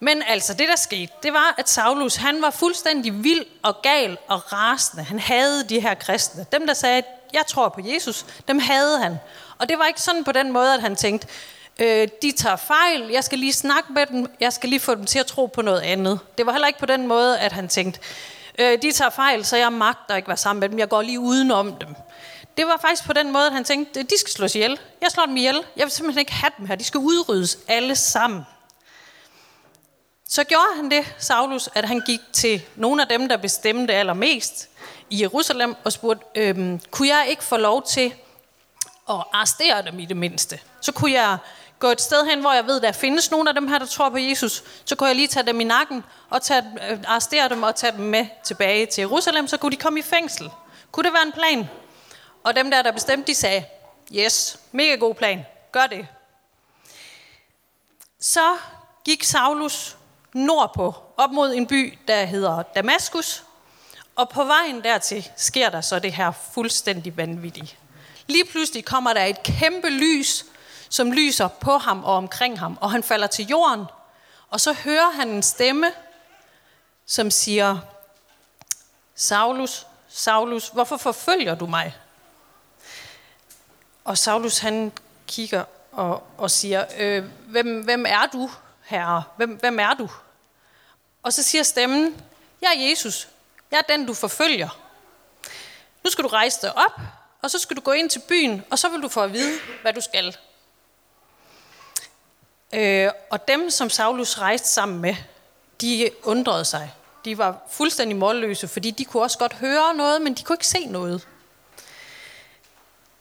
Men 0.00 0.23
altså, 0.27 0.55
det 0.55 0.69
der 0.69 0.77
skete, 0.77 1.12
det 1.23 1.32
var, 1.32 1.55
at 1.59 1.69
Saulus, 1.69 2.17
han 2.17 2.43
var 2.43 2.50
fuldstændig 2.50 3.25
vild 3.25 3.47
og 3.62 3.82
gal 3.82 4.19
og 4.29 4.53
rasende. 4.53 5.03
Han 5.03 5.19
havde 5.19 5.65
de 5.69 5.81
her 5.81 5.94
kristne. 5.94 6.47
Dem, 6.53 6.67
der 6.67 6.75
sagde, 6.75 7.03
jeg 7.32 7.43
tror 7.49 7.69
på 7.69 7.81
Jesus, 7.85 8.27
dem 8.49 8.59
havde 8.59 8.99
han. 8.99 9.17
Og 9.59 9.69
det 9.69 9.79
var 9.79 9.87
ikke 9.87 10.03
sådan 10.03 10.25
på 10.25 10.32
den 10.32 10.53
måde, 10.53 10.75
at 10.75 10.81
han 10.81 10.97
tænkte, 10.97 11.29
øh, 11.79 12.09
de 12.23 12.32
tager 12.32 12.56
fejl, 12.56 13.11
jeg 13.11 13.25
skal 13.25 13.38
lige 13.38 13.53
snakke 13.53 13.93
med 13.93 14.06
dem, 14.06 14.27
jeg 14.41 14.53
skal 14.53 14.69
lige 14.69 14.81
få 14.81 14.94
dem 14.94 15.05
til 15.05 15.19
at 15.19 15.27
tro 15.27 15.47
på 15.47 15.62
noget 15.62 15.81
andet. 15.81 16.21
Det 16.38 16.47
var 16.47 16.53
heller 16.53 16.69
ikke 16.69 16.81
på 16.81 16.87
den 16.87 17.06
måde, 17.06 17.38
at 17.38 17.53
han 17.53 17.69
tænkte, 17.69 18.00
øh, 18.60 18.82
de 18.82 18.92
tager 18.92 19.10
fejl, 19.10 19.44
så 19.44 19.56
jeg 19.56 19.72
magter 19.72 20.16
ikke 20.16 20.28
være 20.28 20.36
sammen 20.36 20.60
med 20.60 20.68
dem, 20.68 20.78
jeg 20.78 20.88
går 20.88 21.02
lige 21.02 21.20
udenom 21.20 21.76
dem. 21.76 21.88
Det 22.56 22.66
var 22.66 22.78
faktisk 22.80 23.04
på 23.04 23.12
den 23.12 23.32
måde, 23.32 23.46
at 23.46 23.52
han 23.52 23.64
tænkte, 23.64 24.02
de 24.02 24.18
skal 24.18 24.32
slås 24.32 24.54
ihjel. 24.54 24.80
Jeg 25.00 25.10
slår 25.10 25.26
dem 25.26 25.36
ihjel. 25.36 25.64
Jeg 25.76 25.84
vil 25.84 25.90
simpelthen 25.90 26.18
ikke 26.20 26.32
have 26.32 26.52
dem 26.58 26.66
her. 26.66 26.74
De 26.74 26.84
skal 26.84 27.00
udryddes 27.00 27.58
alle 27.68 27.96
sammen. 27.96 28.42
Så 30.28 30.44
gjorde 30.44 30.76
han 30.76 30.90
det, 30.90 31.14
Saulus, 31.18 31.68
at 31.74 31.84
han 31.84 32.00
gik 32.00 32.20
til 32.32 32.62
nogle 32.76 33.02
af 33.02 33.08
dem, 33.08 33.28
der 33.28 33.36
bestemte 33.36 33.94
allermest 33.94 34.68
i 35.10 35.22
Jerusalem, 35.22 35.74
og 35.84 35.92
spurgte, 35.92 36.26
øhm, 36.34 36.80
kunne 36.90 37.08
jeg 37.08 37.26
ikke 37.28 37.44
få 37.44 37.56
lov 37.56 37.86
til 37.86 38.14
at 39.08 39.24
arrestere 39.32 39.82
dem 39.82 39.98
i 39.98 40.04
det 40.04 40.16
mindste? 40.16 40.60
Så 40.80 40.92
kunne 40.92 41.12
jeg 41.12 41.38
gå 41.81 41.88
et 41.88 42.00
sted 42.00 42.27
hen, 42.27 42.41
hvor 42.41 42.53
jeg 42.53 42.67
ved, 42.67 42.81
der 42.81 42.93
findes 42.93 43.31
nogle 43.31 43.50
af 43.50 43.55
dem 43.55 43.69
her, 43.69 43.79
der 43.79 43.87
tror 43.87 44.09
på 44.09 44.19
Jesus. 44.19 44.65
Så 44.85 44.97
kunne 44.97 45.06
jeg 45.06 45.17
lige 45.17 45.29
tage 45.29 45.47
dem 45.47 45.61
i 45.61 45.65
nakken 45.65 46.05
og 46.31 46.43
tage, 46.43 46.65
øh, 46.91 46.99
arrestere 47.06 47.49
dem 47.49 47.62
og 47.62 47.77
tage 47.77 47.93
dem 47.93 48.05
med 48.05 48.27
tilbage 48.44 48.87
til 48.87 49.03
Jerusalem, 49.03 49.49
så 49.49 49.56
kunne 49.56 49.73
de 49.73 49.77
komme 49.77 49.99
i 49.99 50.03
fængsel. 50.03 50.50
Kunne 50.93 51.05
det 51.05 51.12
være 51.12 51.27
en 51.27 51.32
plan? 51.32 51.69
Og 52.44 52.56
dem 52.56 52.71
der, 52.71 52.82
der 52.82 52.93
bestemte, 52.93 53.27
de 53.27 53.35
sagde, 53.35 53.65
yes, 54.15 54.59
mega 54.73 54.94
god 54.94 55.15
plan, 55.15 55.47
gør 55.73 55.87
det. 55.87 56.06
Så 58.21 58.56
gik 59.05 59.25
Saulus 59.25 59.97
nordpå, 60.32 60.94
op 61.17 61.31
mod 61.31 61.55
en 61.55 61.67
by, 61.67 61.99
der 62.09 62.25
hedder 62.25 62.62
Damaskus. 62.62 63.44
Og 64.17 64.29
på 64.29 64.44
vejen 64.44 64.82
dertil 64.85 65.31
sker 65.37 65.71
der 65.71 65.81
så 65.81 65.99
det 65.99 66.12
her 66.12 66.32
fuldstændig 66.55 67.17
vanvittige. 67.17 67.77
Lige 68.27 68.44
pludselig 68.44 68.85
kommer 68.85 69.12
der 69.12 69.25
et 69.25 69.43
kæmpe 69.43 69.88
lys, 69.88 70.44
som 70.90 71.12
lyser 71.12 71.48
på 71.48 71.78
ham 71.78 72.04
og 72.04 72.14
omkring 72.14 72.58
ham, 72.58 72.78
og 72.81 72.90
han 72.90 73.02
falder 73.02 73.26
til 73.26 73.46
jorden. 73.46 73.84
Og 74.48 74.60
så 74.60 74.72
hører 74.72 75.10
han 75.10 75.28
en 75.28 75.42
stemme, 75.42 75.92
som 77.06 77.31
siger, 77.31 77.78
Saulus, 79.14 79.87
Saulus, 80.08 80.69
hvorfor 80.69 80.96
forfølger 80.96 81.54
du 81.54 81.66
mig? 81.66 81.96
Og 84.04 84.19
Saulus 84.19 84.58
han 84.58 84.92
kigger 85.26 85.64
og, 85.92 86.26
og 86.38 86.50
siger, 86.50 86.84
øh, 86.98 87.25
hvem, 87.46 87.84
hvem 87.84 88.06
er 88.08 88.26
du, 88.32 88.50
herre? 88.82 89.22
Hvem, 89.36 89.50
hvem 89.50 89.78
er 89.78 89.94
du? 89.94 90.08
Og 91.22 91.32
så 91.32 91.43
siger 91.43 91.62
stemmen, 91.62 92.22
jeg 92.60 92.72
er 92.76 92.88
Jesus. 92.88 93.28
Jeg 93.70 93.78
er 93.78 93.96
den, 93.96 94.06
du 94.06 94.14
forfølger. 94.14 94.69
Nu 96.04 96.10
skal 96.10 96.25
du 96.25 96.28
rejse 96.28 96.62
dig 96.62 96.76
op, 96.76 97.00
og 97.43 97.50
så 97.50 97.58
skal 97.58 97.76
du 97.76 97.81
gå 97.81 97.93
ind 97.93 98.10
til 98.10 98.22
byen, 98.28 98.64
og 98.70 98.78
så 98.78 98.88
vil 98.88 99.02
du 99.02 99.08
få 99.08 99.20
at 99.20 99.32
vide, 99.32 99.58
hvad 99.82 99.93
du 99.93 100.00
skal. 100.00 100.36
Øh, 102.72 103.11
og 103.31 103.49
dem, 103.49 103.70
som 103.70 103.90
Saulus 103.90 104.38
rejste 104.38 104.69
sammen 104.69 105.00
med, 105.00 105.14
de 105.81 106.11
undrede 106.22 106.64
sig. 106.64 106.94
De 107.25 107.38
var 107.38 107.58
fuldstændig 107.70 108.17
målløse, 108.17 108.69
fordi 108.69 108.90
de 108.90 109.05
kunne 109.05 109.22
også 109.22 109.38
godt 109.38 109.52
høre 109.52 109.94
noget, 109.94 110.22
men 110.22 110.34
de 110.34 110.43
kunne 110.43 110.55
ikke 110.55 110.67
se 110.67 110.87
noget. 110.87 111.28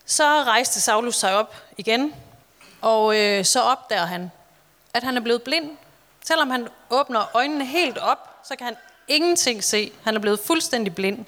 Så 0.06 0.24
rejste 0.24 0.81
Saulus 0.81 1.16
sig 1.16 1.36
op 1.36 1.56
igen, 1.78 2.13
og 2.81 3.18
øh, 3.18 3.46
så 3.46 3.62
opdager 3.62 4.06
han, 4.06 4.31
at 4.94 5.04
han 5.04 5.18
er 5.18 5.22
blevet 5.22 5.44
blind. 5.44 5.78
Selvom 6.24 6.50
han 6.50 6.68
åbner 6.90 7.36
øjnene 7.36 7.66
helt 7.66 7.98
op, 7.98 8.30
så 8.44 8.56
kan 8.56 8.66
han 8.66 8.75
ingenting 9.07 9.63
se. 9.63 9.92
Han 10.04 10.16
er 10.16 10.19
blevet 10.19 10.40
fuldstændig 10.40 10.96
blind. 10.96 11.25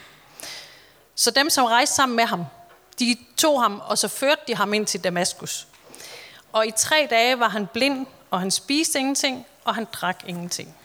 Så 1.15 1.31
dem, 1.31 1.50
som 1.50 1.65
rejste 1.65 1.95
sammen 1.95 2.15
med 2.15 2.25
ham, 2.25 2.45
de 3.00 3.18
tog 3.38 3.62
ham, 3.62 3.81
og 3.85 3.97
så 3.97 4.07
førte 4.07 4.41
de 4.47 4.56
ham 4.56 4.73
ind 4.73 4.85
til 4.85 5.03
Damaskus. 5.03 5.68
Og 6.53 6.68
i 6.68 6.71
tre 6.77 7.07
dage 7.09 7.39
var 7.39 7.50
han 7.50 7.68
blind, 7.68 8.06
og 8.31 8.39
han 8.39 8.51
spiste 8.51 9.00
ingenting, 9.00 9.45
og 9.65 9.75
han 9.75 9.88
drak 9.94 10.24
ingenting. 10.27 10.75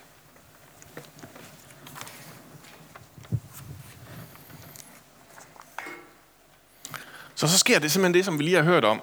Så 7.34 7.48
så 7.48 7.58
sker 7.58 7.78
det 7.78 7.92
simpelthen 7.92 8.14
det, 8.14 8.24
som 8.24 8.38
vi 8.38 8.44
lige 8.44 8.56
har 8.56 8.62
hørt 8.62 8.84
om. 8.84 9.02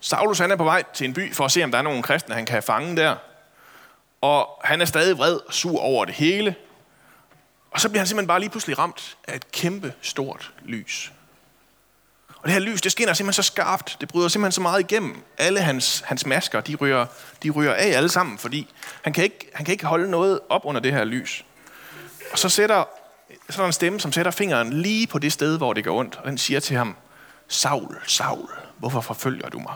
Saulus 0.00 0.38
han 0.38 0.50
er 0.50 0.56
på 0.56 0.64
vej 0.64 0.82
til 0.94 1.04
en 1.04 1.14
by 1.14 1.34
for 1.34 1.44
at 1.44 1.52
se, 1.52 1.64
om 1.64 1.70
der 1.70 1.78
er 1.78 1.82
nogle 1.82 2.02
kristne, 2.02 2.34
han 2.34 2.46
kan 2.46 2.62
fange 2.62 2.96
der. 2.96 3.16
Og 4.20 4.60
han 4.64 4.80
er 4.80 4.84
stadig 4.84 5.18
vred 5.18 5.34
og 5.34 5.54
sur 5.54 5.80
over 5.80 6.04
det 6.04 6.14
hele. 6.14 6.54
Og 7.70 7.80
så 7.80 7.88
bliver 7.88 8.00
han 8.00 8.06
simpelthen 8.06 8.28
bare 8.28 8.40
lige 8.40 8.50
pludselig 8.50 8.78
ramt 8.78 9.16
af 9.28 9.36
et 9.36 9.52
kæmpe 9.52 9.94
stort 10.00 10.52
lys. 10.62 11.12
Og 12.46 12.48
det 12.48 12.62
her 12.62 12.72
lys, 12.72 12.80
det 12.80 12.92
skinner 12.92 13.12
simpelthen 13.12 13.42
så 13.42 13.46
skarpt. 13.46 13.96
Det 14.00 14.08
bryder 14.08 14.28
simpelthen 14.28 14.52
så 14.52 14.60
meget 14.60 14.80
igennem. 14.80 15.22
Alle 15.38 15.60
hans, 15.60 16.02
hans 16.06 16.26
masker, 16.26 16.60
de 16.60 16.74
ryger, 16.74 17.06
de 17.42 17.50
ryger 17.50 17.72
af 17.72 17.86
alle 17.86 18.08
sammen, 18.08 18.38
fordi 18.38 18.74
han 19.02 19.12
kan, 19.12 19.24
ikke, 19.24 19.50
han 19.54 19.64
kan 19.64 19.72
ikke 19.72 19.86
holde 19.86 20.10
noget 20.10 20.40
op 20.48 20.60
under 20.64 20.80
det 20.80 20.92
her 20.92 21.04
lys. 21.04 21.44
Og 22.32 22.38
så 22.38 22.48
sætter 22.48 22.84
så 23.50 23.58
er 23.58 23.62
der 23.62 23.66
en 23.66 23.72
stemme, 23.72 24.00
som 24.00 24.12
sætter 24.12 24.30
fingeren 24.30 24.72
lige 24.72 25.06
på 25.06 25.18
det 25.18 25.32
sted, 25.32 25.56
hvor 25.56 25.72
det 25.72 25.84
går 25.84 25.98
ondt. 25.98 26.16
Og 26.16 26.28
den 26.28 26.38
siger 26.38 26.60
til 26.60 26.76
ham, 26.76 26.96
Saul, 27.48 27.96
Saul, 28.06 28.48
hvorfor 28.78 29.00
forfølger 29.00 29.48
du 29.48 29.58
mig? 29.58 29.74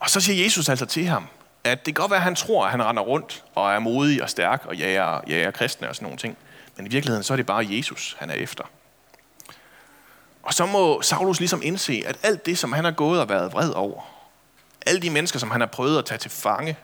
Og 0.00 0.10
så 0.10 0.20
siger 0.20 0.44
Jesus 0.44 0.68
altså 0.68 0.86
til 0.86 1.06
ham, 1.06 1.26
at 1.64 1.86
det 1.86 1.94
kan 1.94 2.02
godt 2.02 2.10
være, 2.10 2.18
at 2.18 2.24
han 2.24 2.34
tror, 2.34 2.64
at 2.64 2.70
han 2.70 2.82
render 2.82 3.02
rundt 3.02 3.44
og 3.54 3.72
er 3.72 3.78
modig 3.78 4.22
og 4.22 4.30
stærk 4.30 4.62
og 4.66 4.76
jager, 4.76 5.20
jager 5.28 5.50
kristne 5.50 5.88
og 5.88 5.94
sådan 5.94 6.06
nogle 6.06 6.18
ting. 6.18 6.36
Men 6.76 6.86
i 6.86 6.88
virkeligheden, 6.88 7.22
så 7.22 7.32
er 7.34 7.36
det 7.36 7.46
bare 7.46 7.66
Jesus, 7.70 8.16
han 8.18 8.30
er 8.30 8.34
efter. 8.34 8.64
Og 10.46 10.54
så 10.54 10.66
må 10.66 11.02
Saulus 11.02 11.38
ligesom 11.38 11.60
indse, 11.62 12.02
at 12.06 12.18
alt 12.22 12.46
det, 12.46 12.58
som 12.58 12.72
han 12.72 12.84
har 12.84 12.90
gået 12.90 13.20
og 13.20 13.28
været 13.28 13.52
vred 13.52 13.70
over, 13.70 14.02
alle 14.86 15.02
de 15.02 15.10
mennesker, 15.10 15.38
som 15.38 15.50
han 15.50 15.60
har 15.60 15.68
prøvet 15.68 15.98
at 15.98 16.04
tage 16.04 16.18
til 16.18 16.30
fange, 16.30 16.76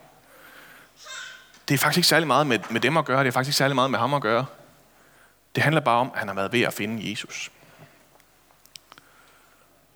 det 1.67 1.73
er 1.73 1.77
faktisk 1.77 1.97
ikke 1.97 2.07
særlig 2.07 2.27
meget 2.27 2.47
med, 2.47 2.59
med 2.69 2.81
dem 2.81 2.97
at 2.97 3.05
gøre, 3.05 3.19
det 3.19 3.27
er 3.27 3.31
faktisk 3.31 3.49
ikke 3.49 3.57
særlig 3.57 3.75
meget 3.75 3.91
med 3.91 3.99
ham 3.99 4.13
at 4.13 4.21
gøre. 4.21 4.45
Det 5.55 5.63
handler 5.63 5.81
bare 5.81 5.99
om, 5.99 6.11
at 6.13 6.19
han 6.19 6.27
har 6.27 6.35
været 6.35 6.51
ved 6.51 6.61
at 6.61 6.73
finde 6.73 7.11
Jesus. 7.11 7.51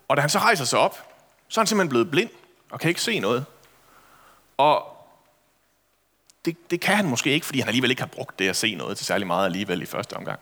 Og 0.08 0.16
da 0.16 0.20
han 0.20 0.30
så 0.30 0.38
rejser 0.38 0.64
sig 0.64 0.78
op, 0.78 0.96
så 1.48 1.60
er 1.60 1.62
han 1.62 1.66
simpelthen 1.66 1.88
blevet 1.88 2.10
blind 2.10 2.30
og 2.70 2.80
kan 2.80 2.88
ikke 2.88 3.02
se 3.02 3.20
noget. 3.20 3.44
Og 4.56 4.96
det, 6.44 6.70
det 6.70 6.80
kan 6.80 6.96
han 6.96 7.06
måske 7.06 7.30
ikke, 7.30 7.46
fordi 7.46 7.58
han 7.58 7.68
alligevel 7.68 7.90
ikke 7.90 8.02
har 8.02 8.06
brugt 8.06 8.38
det 8.38 8.48
at 8.48 8.56
se 8.56 8.74
noget 8.74 8.96
til 8.96 9.06
særlig 9.06 9.26
meget 9.26 9.44
alligevel 9.44 9.82
i 9.82 9.86
første 9.86 10.14
omgang. 10.14 10.40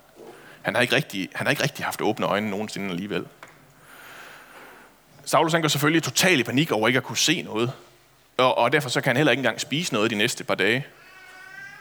Han 0.66 0.75
har 0.75 0.82
ikke 0.82 0.96
rigtig, 0.96 1.28
han 1.35 1.46
har 1.46 1.50
ikke 1.50 1.62
rigtig 1.62 1.85
haft 1.85 2.00
åbne 2.00 2.26
øjne 2.26 2.50
nogensinde 2.50 2.90
alligevel. 2.90 3.26
Saulus 5.25 5.52
han 5.52 5.61
går 5.61 5.68
selvfølgelig 5.68 6.02
totalt 6.02 6.40
i 6.40 6.42
panik 6.42 6.73
over 6.73 6.88
ikke 6.88 6.96
at 6.96 7.02
kunne 7.02 7.16
se 7.16 7.42
noget. 7.42 7.73
Og, 8.37 8.58
og 8.58 8.73
derfor 8.73 8.88
så 8.88 9.00
kan 9.00 9.11
han 9.11 9.16
heller 9.16 9.30
ikke 9.30 9.40
engang 9.40 9.61
spise 9.61 9.94
noget 9.94 10.11
de 10.11 10.16
næste 10.16 10.44
par 10.44 10.54
dage. 10.54 10.87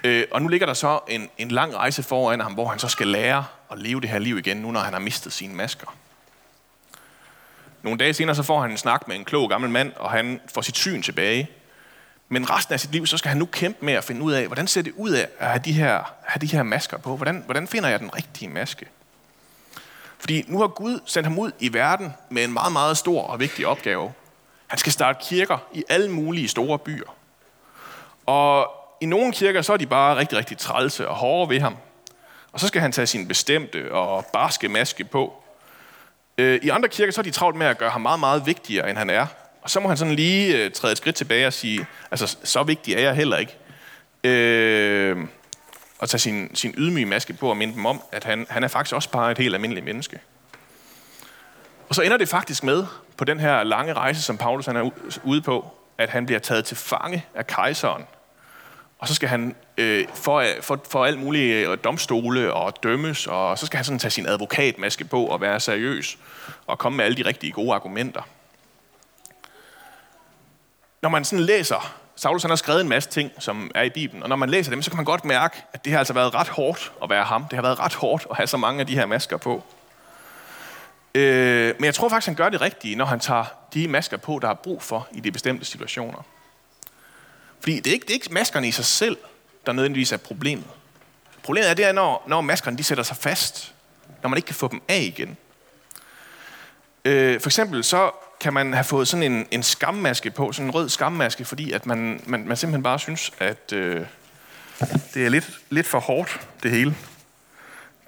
Øh, 0.04 0.24
og 0.32 0.42
nu 0.42 0.48
ligger 0.48 0.68
der 0.68 0.74
så 0.74 1.00
en, 1.08 1.30
en 1.38 1.51
lang 1.51 1.75
rejse 1.75 2.04
foran 2.04 2.39
ham, 2.39 2.54
hvor 2.54 2.68
han 2.68 2.80
så 2.80 2.88
skal 2.88 3.08
lære 3.08 3.46
at 3.72 3.80
leve 3.80 4.01
det 4.01 4.10
her 4.10 4.20
liv 4.20 4.38
igen, 4.38 4.58
nu 4.58 4.72
når 4.72 4.80
han 4.80 4.94
har 4.94 5.00
mistet 5.00 5.34
sine 5.34 5.56
masker. 5.56 5.96
Nogle 7.82 8.00
dage 8.00 8.13
senere 8.13 8.36
så 8.36 8.44
får 8.44 8.62
han 8.62 8.72
en 8.72 8.77
snak 8.77 9.08
med 9.08 9.15
en 9.15 9.25
klog 9.25 9.50
gammel 9.50 9.70
mand, 9.70 9.94
og 9.96 10.12
han 10.12 10.42
får 10.54 10.62
sit 10.62 10.77
syn 10.77 11.01
tilbage. 11.01 11.50
Men 12.29 12.50
resten 12.50 12.74
af 12.74 12.79
sit 12.79 12.91
liv, 12.91 13.05
så 13.05 13.17
skal 13.17 13.29
han 13.29 13.38
nu 13.38 13.46
kæmpe 13.46 13.86
med 13.86 13.94
at 13.94 14.03
finde 14.03 14.22
ud 14.22 14.34
af, 14.34 14.48
hvordan 14.48 14.67
ser 14.67 14.82
det 14.82 14.94
ud 14.96 15.12
af 15.12 15.27
at 15.39 15.48
have 15.48 15.62
de 15.65 15.74
her, 15.74 16.13
have 16.24 16.39
de 16.41 16.48
her 16.48 16.63
masker 16.63 16.98
på? 16.98 17.15
Hvordan, 17.15 17.41
hvordan 17.46 17.67
finder 17.67 17.89
jeg 17.89 18.00
den 18.00 18.15
rigtige 18.15 18.50
maske? 18.50 18.86
Fordi 20.20 20.46
nu 20.48 20.60
har 20.60 20.67
Gud 20.67 21.00
sendt 21.05 21.27
ham 21.27 21.39
ud 21.39 21.51
i 21.60 21.74
verden 21.74 22.13
med 22.29 22.44
en 22.44 22.53
meget, 22.53 22.74
meget 22.74 22.98
stor 22.98 23.22
og 23.22 23.39
vigtig 23.39 23.67
opgave. 23.67 24.13
Han 24.67 24.79
skal 24.79 24.91
starte 24.91 25.20
kirker 25.22 25.58
i 25.74 25.84
alle 25.89 26.12
mulige 26.12 26.48
store 26.48 26.79
byer. 26.79 27.15
Og 28.25 28.72
i 29.01 29.05
nogle 29.05 29.34
kirker, 29.34 29.62
så 29.62 29.74
er 29.74 29.77
de 29.77 29.86
bare 29.86 30.15
rigtig, 30.15 30.38
rigtig 30.38 30.58
trælse 30.58 31.08
og 31.08 31.15
hårde 31.15 31.50
ved 31.50 31.60
ham. 31.60 31.77
Og 32.51 32.60
så 32.60 32.67
skal 32.67 32.82
han 32.82 32.91
tage 32.91 33.08
sin 33.08 33.27
bestemte 33.27 33.91
og 33.91 34.25
barske 34.25 34.70
maske 34.70 35.03
på. 35.03 35.44
Øh, 36.38 36.60
I 36.63 36.70
andre 36.70 36.89
kirker, 36.89 37.13
så 37.13 37.22
er 37.22 37.24
de 37.24 37.32
travlt 37.32 37.58
med 37.58 37.67
at 37.67 37.77
gøre 37.77 37.89
ham 37.89 38.01
meget, 38.01 38.20
meget 38.20 38.46
vigtigere, 38.46 38.89
end 38.89 38.98
han 38.98 39.10
er. 39.10 39.27
Og 39.66 39.72
så 39.72 39.80
må 39.80 39.88
han 39.88 39.98
sådan 39.98 40.16
lige 40.16 40.58
øh, 40.58 40.72
træde 40.72 40.92
et 40.92 40.98
skridt 40.98 41.16
tilbage 41.16 41.48
og 41.48 41.54
sige, 41.54 41.86
altså, 42.12 42.38
så 42.44 42.64
vigtig 42.64 42.94
er 42.94 43.00
jeg 43.00 43.16
heller 43.16 43.38
ikke. 43.38 43.58
Øh, 44.24 45.18
og 46.00 46.10
tage 46.10 46.20
sin, 46.20 46.56
sin 46.56 46.74
ydmyge 46.78 47.06
maske 47.06 47.34
på 47.34 47.50
og 47.50 47.58
minde 47.58 47.74
dem 47.74 47.86
om, 47.86 48.02
at 48.12 48.24
han, 48.24 48.48
han 48.50 48.64
er 48.64 48.68
faktisk 48.68 48.96
også 48.96 49.10
bare 49.10 49.32
et 49.32 49.38
helt 49.38 49.54
almindeligt 49.56 49.86
menneske. 49.86 50.20
Og 51.90 51.96
så 51.96 52.02
ender 52.02 52.18
det 52.18 52.30
faktisk 52.30 52.64
med, 52.64 52.86
på 53.18 53.26
den 53.26 53.40
her 53.40 53.64
lange 53.64 53.94
rejse, 53.94 54.22
som 54.22 54.38
Paulus 54.38 54.66
han 54.66 54.76
er 54.76 54.90
ude 55.24 55.42
på, 55.42 55.74
at 55.98 56.10
han 56.10 56.26
bliver 56.26 56.40
taget 56.40 56.66
til 56.66 56.78
fange 56.78 57.26
af 57.36 57.48
kejseren. 57.48 58.04
Og 59.00 59.08
så 59.08 59.16
skal 59.16 59.30
han 59.30 59.56
øh, 59.78 60.06
for, 60.14 60.46
for, 60.62 60.80
for 60.90 61.06
alt 61.06 61.20
muligt 61.20 61.68
øh, 61.68 61.78
domstole 61.84 62.54
og 62.54 62.84
dømmes, 62.84 63.28
og 63.28 63.58
så 63.58 63.66
skal 63.66 63.78
han 63.78 63.86
sådan 63.86 64.00
tage 64.00 64.12
sin 64.12 64.26
advokatmaske 64.26 65.06
på 65.06 65.26
og 65.26 65.42
være 65.42 65.60
seriøs 65.60 66.18
og 66.68 66.80
komme 66.80 66.98
med 66.98 67.06
alle 67.06 67.18
de 67.18 67.26
rigtige 67.26 67.52
gode 67.52 67.74
argumenter. 67.74 68.22
Når 71.06 71.10
man 71.10 71.26
sådan 71.26 71.46
læser, 71.46 71.96
Saulus 72.16 72.42
han 72.42 72.52
har 72.52 72.56
skrevet 72.56 72.82
en 72.82 72.90
masse 72.90 73.10
ting, 73.10 73.32
som 73.40 73.72
er 73.76 73.84
i 73.84 73.90
Bibelen, 73.90 74.24
og 74.24 74.30
når 74.30 74.36
man 74.36 74.50
læser 74.50 74.72
dem, 74.72 74.82
så 74.82 74.92
kan 74.92 74.96
man 74.96 75.06
godt 75.06 75.26
mærke, 75.26 75.64
at 75.74 75.86
det 75.86 75.92
har 75.92 76.00
altså 76.00 76.14
været 76.14 76.34
ret 76.34 76.48
hårdt 76.48 76.92
at 77.04 77.10
være 77.10 77.24
ham. 77.24 77.46
Det 77.50 77.54
har 77.54 77.62
været 77.62 77.80
ret 77.80 77.94
hårdt 77.94 78.28
at 78.30 78.38
have 78.38 78.48
så 78.48 78.58
mange 78.58 78.80
af 78.80 78.88
de 78.88 78.96
her 78.96 79.06
masker 79.06 79.38
på. 79.38 79.64
Øh, 81.16 81.76
men 81.78 81.86
jeg 81.86 81.96
tror 81.96 82.10
faktisk, 82.10 82.28
han 82.28 82.36
gør 82.36 82.50
det 82.50 82.62
rigtige, 82.62 82.96
når 82.96 83.06
han 83.06 83.20
tager 83.20 83.46
de 83.74 83.88
masker 83.88 84.18
på, 84.18 84.40
der 84.42 84.50
er 84.50 84.54
brug 84.54 84.84
for 84.84 85.08
i 85.12 85.20
de 85.20 85.32
bestemte 85.32 85.66
situationer. 85.66 86.26
Fordi 87.60 87.80
det 87.80 87.88
er 87.88 87.94
ikke, 87.94 88.04
det 88.04 88.10
er 88.10 88.14
ikke 88.14 88.34
maskerne 88.34 88.68
i 88.68 88.72
sig 88.72 88.86
selv, 88.86 89.18
der 89.66 89.72
nødvendigvis 89.74 90.12
er 90.12 90.18
problemet. 90.18 90.68
Problemet 91.44 91.70
er, 91.70 91.74
det 91.74 91.86
er, 91.86 91.92
når, 91.92 92.24
når 92.28 92.42
maskerne 92.42 92.78
de 92.78 92.84
sætter 92.84 93.04
sig 93.04 93.18
fast, 93.18 93.74
når 94.22 94.30
man 94.30 94.38
ikke 94.38 94.48
kan 94.48 94.56
få 94.56 94.68
dem 94.68 94.82
af 94.88 95.02
igen. 95.02 95.38
Øh, 97.06 97.40
for 97.42 97.48
eksempel 97.48 97.84
så 97.84 98.12
kan 98.40 98.54
man 98.54 98.74
have 98.74 98.84
fået 98.84 99.08
sådan 99.08 99.32
en, 99.32 99.48
en 99.52 99.64
skammaske 99.64 100.32
på, 100.32 100.52
sådan 100.52 100.68
en 100.68 100.76
rød 100.76 100.90
skammaske, 100.90 101.46
fordi 101.46 101.72
at 101.72 101.86
man, 101.86 102.22
man, 102.26 102.48
man 102.48 102.58
simpelthen 102.58 102.84
bare 102.84 103.00
synes, 103.00 103.32
at 103.40 103.74
øh, 103.74 104.06
det 105.14 105.26
er 105.26 105.30
lidt, 105.30 105.60
lidt 105.70 105.88
for 105.88 106.00
hårdt, 106.00 106.48
det 106.64 106.72
hele. 106.72 106.96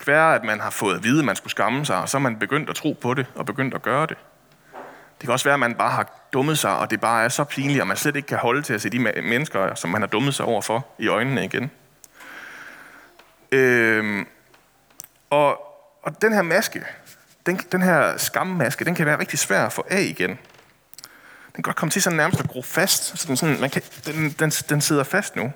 Det 0.06 0.14
at 0.14 0.44
man 0.44 0.60
har 0.60 0.70
fået 0.70 0.96
at 0.96 1.04
vide, 1.04 1.20
at 1.20 1.26
man 1.26 1.36
skulle 1.36 1.52
skamme 1.52 1.86
sig, 1.86 1.98
og 1.98 2.10
så 2.10 2.18
er 2.18 2.22
man 2.22 2.40
begyndt 2.40 2.70
at 2.70 2.76
tro 2.76 2.98
på 3.02 3.14
det, 3.14 3.26
og 3.36 3.46
begyndt 3.46 3.74
at 3.74 3.82
gøre 3.82 4.06
det. 4.06 4.18
Det 5.20 5.22
kan 5.22 5.30
også 5.30 5.46
være, 5.46 5.54
at 5.54 5.60
man 5.60 5.76
bare 5.76 5.92
har 5.92 6.28
dummet 6.34 6.58
sig, 6.58 6.78
og 6.78 6.92
det 6.92 7.02
bare 7.02 7.24
er 7.24 7.30
så 7.30 7.44
pinligt, 7.44 7.82
at 7.82 7.88
man 7.88 7.98
slet 7.98 8.16
ikke 8.16 8.28
kan 8.28 8.38
holde 8.38 8.62
til 8.62 8.74
at 8.74 8.82
se 8.82 8.90
de 8.90 9.00
mennesker, 9.00 9.76
som 9.76 9.90
man 9.90 10.02
har 10.02 10.08
dummet 10.08 10.36
sig 10.36 10.46
over 10.46 10.62
for, 10.62 10.88
i 11.00 11.08
øjnene 11.08 11.46
igen. 11.46 11.72
Øhm, 13.52 14.28
og, 15.30 15.62
og 16.04 16.22
den 16.22 16.34
her 16.34 16.42
maske, 16.42 16.86
den, 17.48 17.58
den 17.72 17.82
her 17.82 18.18
skammaske, 18.18 18.86
den 18.86 18.96
kan 18.96 19.06
være 19.06 19.20
rigtig 19.20 19.40
svær 19.40 19.66
at 19.66 19.74
få 19.74 19.86
af 19.90 20.02
igen. 20.02 20.30
Den 20.30 20.38
kan 21.56 21.62
godt 21.62 21.76
komme 21.76 21.92
til 21.92 22.02
sådan 22.02 22.18
nærmest 22.18 22.40
at 22.40 22.48
gro 22.48 22.62
fast. 22.62 23.20
Så 23.20 23.28
den, 23.28 23.38
sådan, 23.38 23.60
man 23.60 23.70
kan, 23.70 23.82
den, 24.06 24.30
den, 24.40 24.50
den 24.50 24.82
sidder 24.82 25.04
fast 25.04 25.36
nu. 25.36 25.52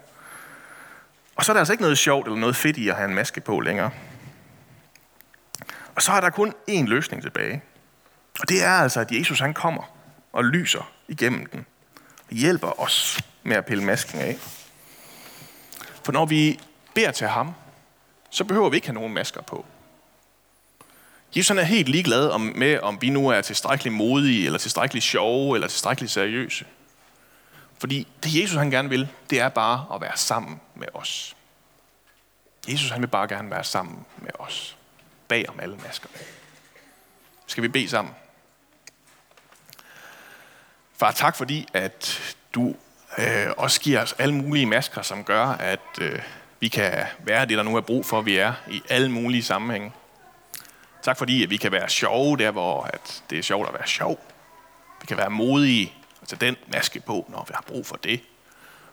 Og 1.35 1.45
så 1.45 1.51
er 1.51 1.53
der 1.53 1.59
altså 1.59 1.73
ikke 1.73 1.83
noget 1.83 1.97
sjovt 1.97 2.27
eller 2.27 2.39
noget 2.39 2.55
fedt 2.55 2.77
i 2.77 2.89
at 2.89 2.95
have 2.95 3.09
en 3.09 3.15
maske 3.15 3.41
på 3.41 3.59
længere. 3.59 3.91
Og 5.95 6.01
så 6.01 6.11
er 6.11 6.21
der 6.21 6.29
kun 6.29 6.53
én 6.69 6.85
løsning 6.85 7.23
tilbage. 7.23 7.63
Og 8.39 8.49
det 8.49 8.63
er 8.63 8.71
altså, 8.71 8.99
at 8.99 9.11
Jesus 9.11 9.39
han 9.39 9.53
kommer 9.53 9.83
og 10.33 10.43
lyser 10.45 10.91
igennem 11.07 11.45
den. 11.45 11.65
Og 12.29 12.35
hjælper 12.35 12.79
os 12.79 13.19
med 13.43 13.55
at 13.55 13.65
pille 13.65 13.83
masken 13.83 14.19
af. 14.19 14.37
For 16.03 16.11
når 16.11 16.25
vi 16.25 16.59
beder 16.95 17.11
til 17.11 17.27
ham, 17.27 17.53
så 18.29 18.43
behøver 18.43 18.69
vi 18.69 18.75
ikke 18.75 18.87
have 18.87 18.95
nogen 18.95 19.13
masker 19.13 19.41
på. 19.41 19.65
Jesus 21.35 21.47
han 21.47 21.59
er 21.59 21.63
helt 21.63 21.89
ligeglad 21.89 22.29
om, 22.29 22.41
med, 22.41 22.79
om 22.79 22.97
vi 23.01 23.09
nu 23.09 23.29
er 23.29 23.41
tilstrækkeligt 23.41 23.95
modige, 23.95 24.45
eller 24.45 24.59
tilstrækkeligt 24.59 25.05
sjove, 25.05 25.55
eller 25.55 25.67
tilstrækkeligt 25.67 26.11
seriøse. 26.11 26.65
Fordi 27.77 28.07
det 28.23 28.41
Jesus 28.41 28.57
han 28.57 28.71
gerne 28.71 28.89
vil, 28.89 29.07
det 29.29 29.39
er 29.39 29.49
bare 29.49 29.85
at 29.95 30.01
være 30.01 30.17
sammen 30.17 30.61
med 30.75 30.87
os. 30.93 31.35
Jesus 32.67 32.89
han 32.89 33.01
vil 33.01 33.07
bare 33.07 33.27
gerne 33.27 33.51
være 33.51 33.63
sammen 33.63 34.05
med 34.17 34.31
os. 34.39 34.77
Bag 35.27 35.49
om 35.49 35.59
alle 35.59 35.77
masker. 35.77 36.09
Skal 37.47 37.63
vi 37.63 37.67
bede 37.67 37.89
sammen? 37.89 38.13
Far, 40.97 41.11
tak 41.11 41.35
fordi, 41.35 41.67
at 41.73 42.19
du 42.53 42.75
øh, 43.17 43.47
også 43.57 43.81
giver 43.81 44.01
os 44.01 44.15
alle 44.17 44.35
mulige 44.35 44.65
masker, 44.65 45.01
som 45.01 45.23
gør, 45.23 45.45
at 45.45 45.79
øh, 46.01 46.19
vi 46.59 46.67
kan 46.67 47.05
være 47.19 47.45
det, 47.45 47.57
der 47.57 47.63
nu 47.63 47.75
er 47.75 47.81
brug 47.81 48.05
for, 48.05 48.19
at 48.19 48.25
vi 48.25 48.37
er 48.37 48.53
i 48.69 48.81
alle 48.89 49.11
mulige 49.11 49.43
sammenhænge. 49.43 49.91
Tak 51.01 51.17
fordi, 51.17 51.43
at 51.43 51.49
vi 51.49 51.57
kan 51.57 51.71
være 51.71 51.89
sjove 51.89 52.37
der, 52.37 52.51
hvor 52.51 52.83
at 52.83 53.23
det 53.29 53.37
er 53.37 53.43
sjovt 53.43 53.67
at 53.67 53.73
være 53.73 53.87
sjov. 53.87 54.19
Vi 55.01 55.05
kan 55.05 55.17
være 55.17 55.29
modige 55.29 55.93
og 56.21 56.27
tage 56.27 56.39
den 56.39 56.55
maske 56.67 56.99
på, 56.99 57.25
når 57.29 57.45
vi 57.47 57.51
har 57.53 57.63
brug 57.67 57.85
for 57.85 57.95
det. 57.95 58.21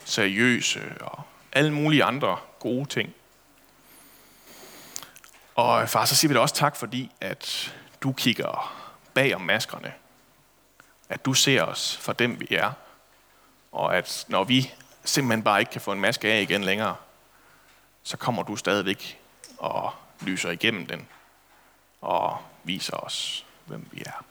Seriøse 0.05 0.83
og 1.01 1.23
alle 1.53 1.73
mulige 1.73 2.05
andre 2.05 2.37
gode 2.59 2.89
ting. 2.89 3.15
Og 5.55 5.83
øh, 5.83 5.89
far, 5.89 6.05
så 6.05 6.17
siger 6.17 6.29
vi 6.29 6.35
dig 6.35 6.43
også 6.43 6.55
tak, 6.55 6.77
fordi 6.77 7.11
at 7.21 7.75
du 8.03 8.13
kigger 8.13 8.81
bag 9.15 9.35
om 9.35 9.41
maskerne. 9.41 9.93
At 11.09 11.25
du 11.25 11.35
ser 11.35 11.63
os 11.63 11.97
for 11.97 12.13
dem, 12.13 12.41
vi 12.41 12.47
er. 12.51 12.73
Og 13.73 13.97
at 13.97 14.25
når 14.29 14.45
vi 14.45 14.73
simpelthen 15.05 15.43
bare 15.43 15.61
ikke 15.61 15.73
kan 15.73 15.81
få 15.81 15.93
en 15.93 16.01
maske 16.01 16.29
af 16.33 16.43
igen 16.43 16.65
længere, 16.65 16.97
så 18.03 18.17
kommer 18.17 18.43
du 18.43 18.57
stadigvæk 18.57 19.21
og 19.59 19.93
lyser 20.21 20.51
igennem 20.51 20.87
den 20.87 21.09
og 22.01 22.39
viser 22.65 22.97
os, 22.97 23.47
hvem 23.67 23.89
vi 23.93 24.03
er. 24.07 24.25